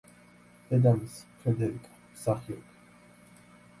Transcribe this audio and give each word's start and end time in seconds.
დედამისი, 0.69 1.21
ფრედერიკა, 1.49 2.01
მსახიობი. 2.09 2.59